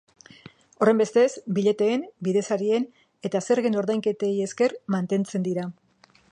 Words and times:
Horrenbestez, 0.85 1.25
bileteen, 1.57 2.07
bidesarien 2.29 2.89
eta 3.29 3.43
zergen 3.51 3.79
ordainketei 3.85 4.33
esker 4.49 4.77
mantentzen 4.97 5.49
dira. 5.51 5.71